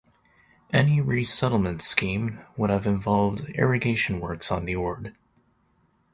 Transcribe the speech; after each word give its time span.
Any 0.73 0.99
resettlement 0.99 1.83
scheme 1.83 2.39
would 2.57 2.71
have 2.71 2.87
involved 2.87 3.47
irrigation 3.49 4.19
works 4.19 4.51
on 4.51 4.65
the 4.65 4.75
Ord. 4.75 5.13